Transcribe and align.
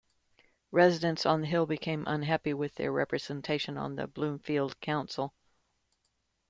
Residents 0.71 1.27
"on 1.27 1.41
the 1.41 1.47
hill" 1.47 1.67
became 1.67 2.05
unhappy 2.07 2.55
with 2.55 2.73
their 2.73 2.91
representation 2.91 3.77
on 3.77 3.97
the 3.97 4.07
Bloomfield 4.07 4.79
Council. 4.81 5.31